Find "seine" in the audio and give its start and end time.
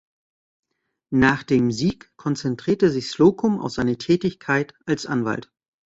3.73-3.99